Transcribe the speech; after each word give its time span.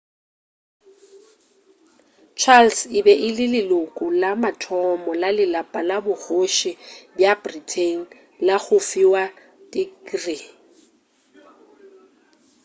charles 2.39 2.77
e 2.97 2.99
be 3.05 3.13
e 3.27 3.29
le 3.37 3.45
leloko 3.55 4.03
la 4.21 4.31
mathomo 4.43 5.09
la 5.21 5.29
lelapa 5.37 5.79
la 5.89 5.97
bokgoši 6.05 6.71
bja 7.15 7.31
britain 7.43 7.99
la 8.45 8.55
go 8.63 8.77
fiwa 8.89 9.23
tikrii 9.71 10.47